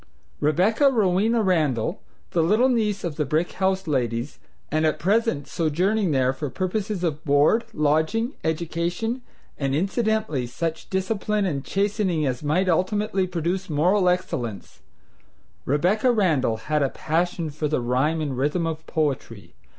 [0.39, 2.01] Rebecca Rowena Randall,
[2.31, 4.39] the little niece of the brick house ladies,
[4.71, 9.21] and at present sojourning there for purposes of board, lodging, education,
[9.59, 14.81] and incidentally such discipline and chastening as might ultimately produce moral excellence,
[15.65, 19.53] Rebecca Randall had a passion for the rhyme and rhythm of poetry.